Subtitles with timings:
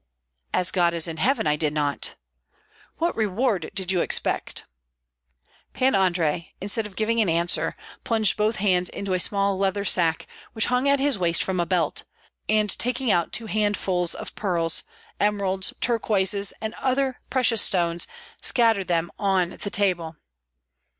[0.51, 2.15] "As God is in heaven I did not!"
[2.97, 4.63] "What reward did you expect?"
[5.73, 10.25] Pan Andrei, instead of giving an answer, plunged both hands into a small leather sack
[10.53, 12.03] which hung at his waist from a belt,
[12.49, 14.81] and taking out two handfuls of pearls,
[15.19, 18.07] emeralds, turquoises, and other precious stones,
[18.41, 20.15] scattered them on the table.